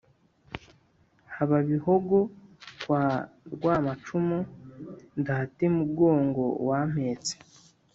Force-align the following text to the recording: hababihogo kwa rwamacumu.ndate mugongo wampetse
hababihogo 1.35 2.19
kwa 2.83 3.03
rwamacumu.ndate 3.53 5.65
mugongo 5.77 6.43
wampetse 6.67 7.33